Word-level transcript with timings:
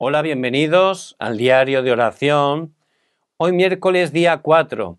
Hola, 0.00 0.22
bienvenidos 0.22 1.16
al 1.18 1.36
diario 1.36 1.82
de 1.82 1.90
oración. 1.90 2.76
Hoy 3.36 3.50
miércoles 3.50 4.12
día 4.12 4.36
4. 4.42 4.96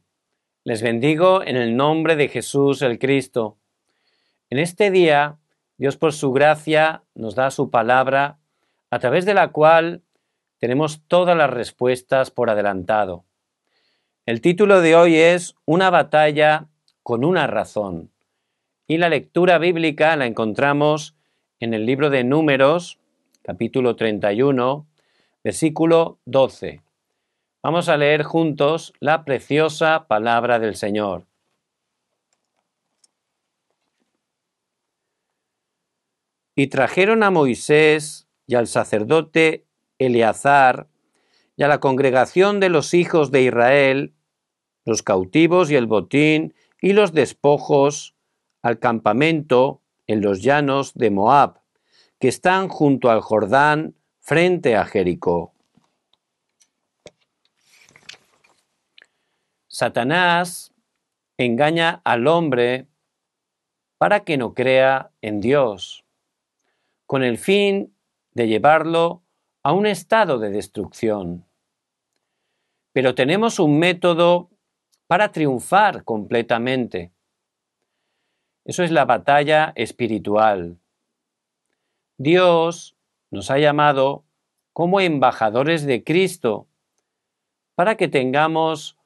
Les 0.65 0.81
bendigo 0.81 1.41
en 1.41 1.55
el 1.55 1.77
nombre 1.77 2.17
de 2.17 2.27
Jesús 2.27 2.81
el 2.81 2.99
Cristo. 2.99 3.57
En 4.49 4.59
este 4.59 4.91
día, 4.91 5.37
Dios 5.77 5.95
por 5.95 6.11
su 6.11 6.33
gracia 6.33 7.03
nos 7.15 7.35
da 7.35 7.49
su 7.49 7.69
palabra, 7.69 8.39
a 8.91 8.99
través 8.99 9.23
de 9.23 9.33
la 9.33 9.53
cual 9.53 10.03
tenemos 10.57 11.01
todas 11.07 11.37
las 11.37 11.49
respuestas 11.49 12.29
por 12.29 12.49
adelantado. 12.49 13.23
El 14.25 14.41
título 14.41 14.81
de 14.81 14.97
hoy 14.97 15.15
es 15.15 15.55
Una 15.63 15.89
batalla 15.89 16.67
con 17.03 17.23
una 17.23 17.47
razón. 17.47 18.11
Y 18.85 18.97
la 18.97 19.07
lectura 19.07 19.59
bíblica 19.59 20.17
la 20.17 20.25
encontramos 20.25 21.15
en 21.61 21.73
el 21.73 21.85
libro 21.85 22.09
de 22.09 22.25
Números, 22.25 22.99
capítulo 23.43 23.95
31, 23.95 24.88
versículo 25.43 26.19
12. 26.25 26.81
Vamos 27.63 27.89
a 27.89 27.97
leer 27.97 28.23
juntos 28.23 28.93
la 28.99 29.25
preciosa 29.25 30.07
palabra 30.07 30.59
del 30.59 30.75
Señor. 30.75 31.25
Y 36.55 36.67
trajeron 36.67 37.23
a 37.23 37.31
Moisés 37.31 38.27
y 38.47 38.55
al 38.55 38.67
sacerdote 38.67 39.65
Eleazar 39.97 40.87
y 41.55 41.63
a 41.63 41.67
la 41.67 41.79
congregación 41.79 42.59
de 42.59 42.69
los 42.69 42.93
hijos 42.93 43.31
de 43.31 43.43
Israel, 43.43 44.13
los 44.85 45.03
cautivos 45.03 45.71
y 45.71 45.75
el 45.75 45.87
botín 45.87 46.53
y 46.81 46.93
los 46.93 47.13
despojos 47.13 48.15
al 48.61 48.79
campamento 48.79 49.81
en 50.07 50.21
los 50.21 50.41
llanos 50.41 50.93
de 50.95 51.11
Moab, 51.11 51.61
que 52.19 52.27
están 52.27 52.67
junto 52.67 53.09
al 53.09 53.21
Jordán 53.21 53.95
frente 54.29 54.75
a 54.75 54.85
Jericó. 54.85 55.55
Satanás 59.67 60.71
engaña 61.35 61.99
al 62.03 62.27
hombre 62.27 62.85
para 63.97 64.19
que 64.19 64.37
no 64.37 64.53
crea 64.53 65.09
en 65.21 65.41
Dios, 65.41 66.05
con 67.07 67.23
el 67.23 67.39
fin 67.39 67.97
de 68.33 68.47
llevarlo 68.47 69.23
a 69.63 69.73
un 69.73 69.87
estado 69.87 70.37
de 70.37 70.51
destrucción. 70.51 71.47
Pero 72.93 73.15
tenemos 73.15 73.57
un 73.57 73.79
método 73.79 74.51
para 75.07 75.31
triunfar 75.31 76.03
completamente. 76.03 77.11
Eso 78.63 78.83
es 78.83 78.91
la 78.91 79.05
batalla 79.05 79.73
espiritual. 79.75 80.77
Dios 82.19 82.95
nos 83.31 83.51
ha 83.51 83.59
llamado 83.59 84.23
como 84.73 85.01
embajadores 85.01 85.85
de 85.85 86.03
Cristo 86.03 86.67
para 87.75 87.95
que 87.95 88.07
tengamos 88.07 88.97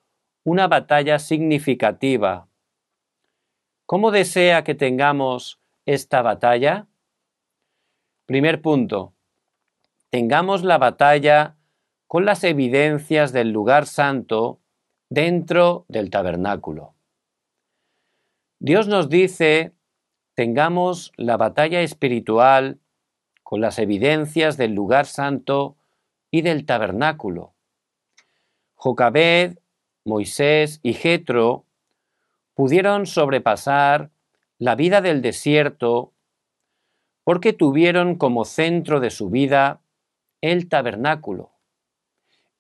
una 0.44 0.68
batalla 0.68 1.20
significativa. 1.20 2.48
¿Cómo 3.86 4.12
desea 4.12 4.64
que 4.64 4.76
tengamos 4.76 5.60
esta 5.86 6.22
batalla? 6.22 6.88
Primer 8.26 8.62
punto. 8.62 9.14
Tengamos 10.10 10.64
la 10.64 10.78
batalla 10.78 11.58
con 12.08 12.26
las 12.26 12.44
evidencias 12.44 13.34
del 13.34 13.52
lugar 13.52 13.88
santo 13.88 14.60
dentro 15.10 15.86
del 15.88 16.10
tabernáculo. 16.10 16.94
Dios 18.60 18.88
nos 18.88 19.10
dice, 19.10 19.74
tengamos 20.36 21.12
la 21.18 21.38
batalla 21.38 21.82
espiritual 21.82 22.80
con 23.44 23.62
las 23.62 23.80
evidencias 23.80 24.58
del 24.58 24.74
lugar 24.74 25.06
santo 25.06 25.78
y 26.32 26.42
del 26.42 26.66
tabernáculo. 26.66 27.54
Jocabed, 28.74 29.60
Moisés 30.06 30.80
y 30.84 30.94
Jetro 30.94 31.66
pudieron 32.56 33.06
sobrepasar 33.06 34.10
la 34.58 34.76
vida 34.76 35.02
del 35.02 35.22
desierto 35.22 36.14
porque 37.24 37.54
tuvieron 37.54 38.16
como 38.16 38.46
centro 38.46 39.00
de 39.00 39.10
su 39.10 39.30
vida 39.30 39.82
el 40.42 40.68
tabernáculo 40.68 41.54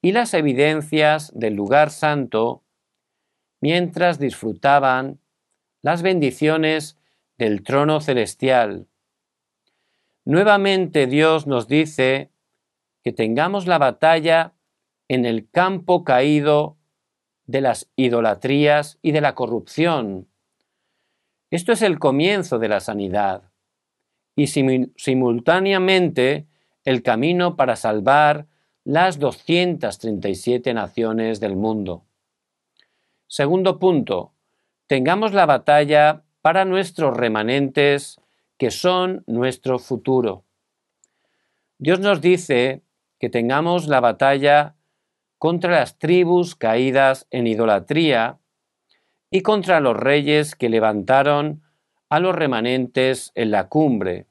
y 0.01 0.11
las 0.11 0.33
evidencias 0.33 1.31
del 1.33 1.55
lugar 1.55 1.89
santo 1.89 2.61
mientras 3.61 4.19
disfrutaban 4.19 5.19
las 5.81 6.01
bendiciones 6.01 6.97
del 7.37 7.63
trono 7.63 8.01
celestial 8.01 8.87
Nuevamente 10.25 11.07
Dios 11.07 11.47
nos 11.47 11.67
dice 11.67 12.29
que 13.03 13.11
tengamos 13.11 13.67
la 13.67 13.77
batalla 13.77 14.53
en 15.09 15.25
el 15.25 15.49
campo 15.49 16.03
caído 16.03 16.77
de 17.45 17.61
las 17.61 17.89
idolatrías 17.97 18.99
y 19.01 19.11
de 19.11 19.21
la 19.21 19.35
corrupción. 19.35 20.27
Esto 21.51 21.73
es 21.73 21.81
el 21.81 21.99
comienzo 21.99 22.57
de 22.57 22.69
la 22.69 22.79
sanidad 22.79 23.43
y 24.35 24.47
simultáneamente 24.47 26.47
el 26.85 27.03
camino 27.03 27.55
para 27.55 27.75
salvar 27.75 28.47
las 28.85 29.19
237 29.19 30.73
naciones 30.73 31.39
del 31.39 31.55
mundo. 31.55 32.05
Segundo 33.27 33.77
punto, 33.77 34.31
tengamos 34.87 35.33
la 35.33 35.45
batalla 35.45 36.23
para 36.41 36.65
nuestros 36.65 37.15
remanentes 37.15 38.19
que 38.57 38.71
son 38.71 39.23
nuestro 39.27 39.79
futuro. 39.79 40.45
Dios 41.77 41.99
nos 41.99 42.21
dice 42.21 42.83
que 43.19 43.29
tengamos 43.29 43.87
la 43.87 43.99
batalla 43.99 44.75
contra 45.37 45.71
las 45.71 45.99
tribus 45.99 46.55
caídas 46.55 47.27
en 47.31 47.47
idolatría 47.47 48.39
y 49.29 49.41
contra 49.41 49.79
los 49.79 49.97
reyes 49.97 50.55
que 50.55 50.69
levantaron 50.69 51.63
a 52.09 52.19
los 52.19 52.35
remanentes 52.35 53.31
en 53.35 53.51
la 53.51 53.67
cumbre. 53.67 54.27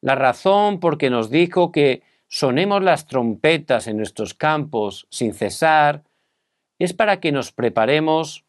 La 0.00 0.14
razón 0.14 0.80
por 0.80 0.98
que 0.98 1.10
nos 1.10 1.30
dijo 1.30 1.72
que 1.72 2.02
sonemos 2.28 2.82
las 2.82 3.06
trompetas 3.06 3.86
en 3.86 3.96
nuestros 3.96 4.34
campos 4.34 5.06
sin 5.10 5.32
cesar 5.32 6.04
es 6.78 6.92
para 6.92 7.20
que 7.20 7.32
nos 7.32 7.52
preparemos 7.52 8.44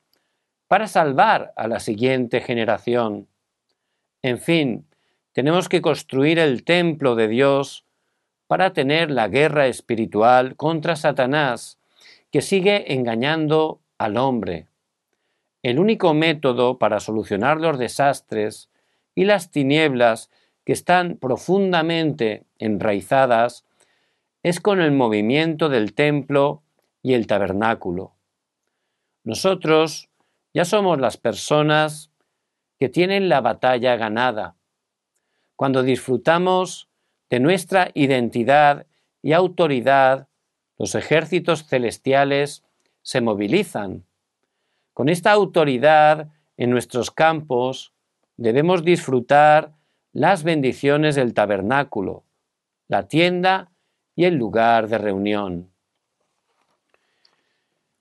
para 0.68 0.88
salvar 0.88 1.54
a 1.56 1.68
la 1.68 1.80
siguiente 1.80 2.42
generación. 2.42 3.28
En 4.24 4.40
fin, 4.40 4.88
tenemos 5.34 5.68
que 5.68 5.82
construir 5.82 6.40
el 6.40 6.64
templo 6.64 7.16
de 7.16 7.28
Dios 7.28 7.86
para 8.48 8.72
tener 8.72 9.12
la 9.12 9.28
guerra 9.28 9.68
espiritual 9.68 10.56
contra 10.56 10.96
Satanás, 10.96 11.78
que 12.32 12.42
sigue 12.42 12.94
engañando 12.94 13.82
al 13.98 14.16
hombre. 14.18 14.68
El 15.62 15.78
único 15.78 16.14
método 16.14 16.80
para 16.80 17.02
solucionar 17.02 17.60
los 17.60 17.78
desastres 17.78 18.70
y 19.14 19.26
las 19.26 19.52
tinieblas 19.52 20.32
que 20.64 20.72
están 20.72 21.18
profundamente 21.18 22.46
enraizadas 22.60 23.66
es 24.42 24.62
con 24.62 24.80
el 24.80 24.94
movimiento 24.94 25.68
del 25.68 25.94
templo 25.94 26.64
y 27.02 27.14
el 27.14 27.28
tabernáculo. 27.28 28.16
Nosotros 29.26 30.10
ya 30.54 30.64
somos 30.64 31.00
las 31.00 31.18
personas 31.18 32.13
que 32.84 32.90
tienen 32.90 33.30
la 33.30 33.40
batalla 33.40 33.96
ganada. 33.96 34.58
Cuando 35.56 35.84
disfrutamos 35.84 36.90
de 37.30 37.40
nuestra 37.40 37.90
identidad 37.94 38.88
y 39.22 39.32
autoridad, 39.32 40.28
los 40.78 40.94
ejércitos 40.94 41.66
celestiales 41.66 42.66
se 43.02 43.22
movilizan. 43.22 44.04
Con 44.92 45.08
esta 45.08 45.32
autoridad 45.32 46.28
en 46.58 46.72
nuestros 46.72 47.10
campos 47.10 47.94
debemos 48.36 48.84
disfrutar 48.84 49.72
las 50.12 50.44
bendiciones 50.44 51.16
del 51.16 51.34
tabernáculo, 51.34 52.26
la 52.90 53.08
tienda 53.08 53.72
y 54.14 54.26
el 54.26 54.36
lugar 54.36 54.90
de 54.90 54.98
reunión. 54.98 55.72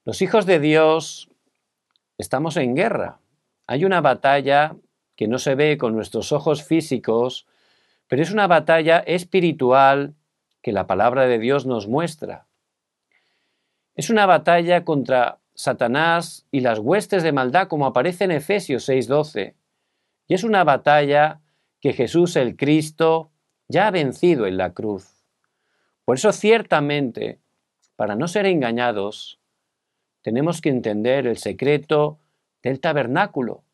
Los 0.05 0.23
hijos 0.23 0.44
de 0.44 0.58
Dios 0.58 1.28
estamos 2.19 2.56
en 2.56 2.75
guerra. 2.75 3.22
Hay 3.73 3.87
una 3.87 4.03
batalla 4.03 4.77
que 5.17 5.27
no 5.27 5.39
se 5.39 5.55
ve 5.55 5.79
con 5.79 5.95
nuestros 5.95 6.31
ojos 6.33 6.63
físicos, 6.63 7.47
pero 8.07 8.21
es 8.21 8.31
una 8.31 8.47
batalla 8.47 8.99
espiritual 8.99 10.15
que 10.61 10.73
la 10.73 10.87
palabra 10.87 11.27
de 11.27 11.39
Dios 11.39 11.65
nos 11.65 11.89
muestra. 11.89 12.47
Es 13.95 14.11
una 14.11 14.27
batalla 14.27 14.85
contra 14.85 15.39
Satanás 15.55 16.45
y 16.51 16.61
las 16.61 16.81
huestes 16.81 17.23
de 17.23 17.33
maldad, 17.33 17.69
como 17.69 17.87
aparece 17.87 18.25
en 18.25 18.33
Efesios 18.33 18.87
6:12. 18.87 19.55
Y 20.29 20.35
es 20.35 20.45
una 20.45 20.65
batalla 20.65 21.41
que 21.81 21.95
Jesús 21.95 22.37
el 22.37 22.57
Cristo 22.57 23.31
ya 23.69 23.87
ha 23.87 23.91
vencido 23.91 24.47
en 24.47 24.59
la 24.59 24.75
cruz. 24.75 25.25
Por 26.05 26.17
eso 26.19 26.31
ciertamente, 26.33 27.41
para 27.97 28.17
no 28.17 28.29
ser 28.29 28.45
engañados, 28.45 29.41
tenemos 30.21 30.61
que 30.61 30.69
entender 30.69 31.27
el 31.27 31.39
secreto 31.39 32.19
del 32.62 32.81
tabernáculo. 32.81 33.64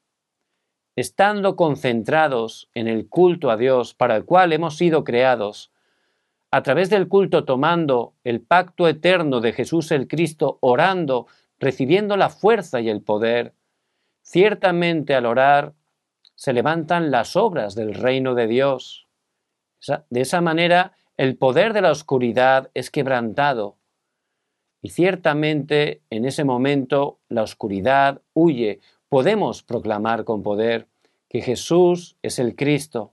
Estando 0.97 1.57
concentrados 1.57 2.69
en 2.75 2.89
el 2.89 3.09
culto 3.09 3.51
a 3.51 3.57
Dios 3.57 3.95
para 3.95 4.17
el 4.17 4.25
cual 4.25 4.53
hemos 4.53 4.77
sido 4.77 5.05
creados, 5.05 5.73
a 6.51 6.63
través 6.63 6.91
del 6.91 7.09
culto 7.09 7.45
tomando 7.45 8.15
el 8.25 8.41
pacto 8.41 8.89
eterno 8.89 9.41
de 9.41 9.53
Jesús 9.53 9.91
el 9.93 10.09
Cristo, 10.09 10.59
orando, 10.61 11.27
recibiendo 11.59 12.17
la 12.17 12.31
fuerza 12.31 12.81
y 12.81 12.89
el 12.89 13.03
poder, 13.03 13.55
ciertamente 14.23 15.15
al 15.15 15.27
orar 15.27 15.75
se 16.35 16.53
levantan 16.53 17.11
las 17.11 17.37
obras 17.37 17.75
del 17.75 17.95
reino 17.95 18.35
de 18.35 18.47
Dios. 18.47 19.09
De 20.09 20.21
esa 20.21 20.41
manera 20.41 20.93
el 21.17 21.37
poder 21.37 21.73
de 21.73 21.81
la 21.81 21.91
oscuridad 21.91 22.71
es 22.75 22.91
quebrantado 22.91 23.78
y 24.83 24.91
ciertamente 24.91 26.03
en 26.11 26.25
ese 26.25 26.45
momento 26.45 27.19
la 27.29 27.43
oscuridad 27.43 28.23
huye. 28.33 28.81
Podemos 29.09 29.63
proclamar 29.63 30.25
con 30.25 30.43
poder 30.43 30.87
que 31.29 31.41
Jesús 31.41 32.17
es 32.23 32.39
el 32.39 32.55
Cristo. 32.55 33.13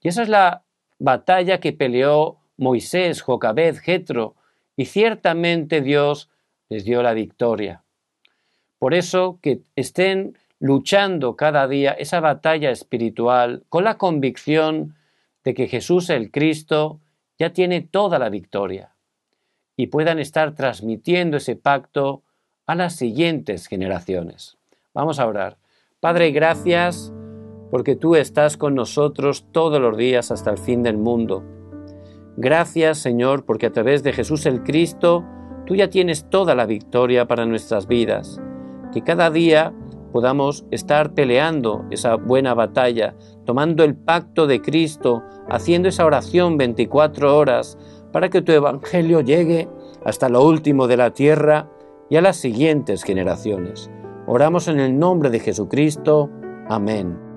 Y 0.00 0.08
esa 0.08 0.22
es 0.22 0.28
la 0.28 0.64
batalla 0.98 1.60
que 1.60 1.72
peleó 1.72 2.38
Moisés, 2.56 3.22
Jocabed, 3.22 3.76
Jetro, 3.76 4.34
y 4.76 4.86
ciertamente 4.86 5.80
Dios 5.80 6.30
les 6.68 6.84
dio 6.84 7.02
la 7.02 7.14
victoria. 7.14 7.82
Por 8.78 8.94
eso 8.94 9.38
que 9.42 9.60
estén 9.76 10.38
luchando 10.60 11.36
cada 11.36 11.68
día 11.68 11.92
esa 11.92 12.20
batalla 12.20 12.70
espiritual 12.70 13.64
con 13.68 13.84
la 13.84 13.98
convicción 13.98 14.96
de 15.44 15.54
que 15.54 15.68
Jesús 15.68 16.10
el 16.10 16.30
Cristo 16.30 17.00
ya 17.38 17.52
tiene 17.52 17.80
toda 17.80 18.18
la 18.18 18.28
victoria 18.28 18.92
y 19.78 19.86
puedan 19.86 20.18
estar 20.18 20.56
transmitiendo 20.56 21.36
ese 21.36 21.54
pacto 21.54 22.24
a 22.66 22.74
las 22.74 22.96
siguientes 22.96 23.68
generaciones. 23.68 24.58
Vamos 24.92 25.20
a 25.20 25.26
orar. 25.26 25.56
Padre, 26.00 26.32
gracias 26.32 27.12
porque 27.70 27.94
tú 27.94 28.16
estás 28.16 28.56
con 28.56 28.74
nosotros 28.74 29.46
todos 29.52 29.80
los 29.80 29.96
días 29.96 30.32
hasta 30.32 30.50
el 30.50 30.58
fin 30.58 30.82
del 30.82 30.98
mundo. 30.98 31.44
Gracias, 32.36 32.98
Señor, 32.98 33.44
porque 33.44 33.66
a 33.66 33.72
través 33.72 34.02
de 34.02 34.12
Jesús 34.12 34.46
el 34.46 34.64
Cristo, 34.64 35.24
tú 35.64 35.76
ya 35.76 35.88
tienes 35.88 36.28
toda 36.28 36.56
la 36.56 36.66
victoria 36.66 37.28
para 37.28 37.46
nuestras 37.46 37.86
vidas. 37.86 38.40
Que 38.92 39.02
cada 39.02 39.30
día 39.30 39.72
podamos 40.12 40.64
estar 40.72 41.14
peleando 41.14 41.84
esa 41.92 42.16
buena 42.16 42.52
batalla, 42.54 43.14
tomando 43.46 43.84
el 43.84 43.94
pacto 43.94 44.48
de 44.48 44.60
Cristo, 44.60 45.22
haciendo 45.48 45.88
esa 45.88 46.04
oración 46.04 46.56
24 46.56 47.36
horas 47.36 47.78
para 48.12 48.28
que 48.30 48.42
tu 48.42 48.52
Evangelio 48.52 49.20
llegue 49.20 49.68
hasta 50.04 50.28
lo 50.28 50.44
último 50.46 50.86
de 50.86 50.96
la 50.96 51.12
tierra 51.12 51.68
y 52.08 52.16
a 52.16 52.22
las 52.22 52.36
siguientes 52.36 53.02
generaciones. 53.02 53.90
Oramos 54.26 54.68
en 54.68 54.80
el 54.80 54.98
nombre 54.98 55.30
de 55.30 55.40
Jesucristo. 55.40 56.30
Amén. 56.68 57.27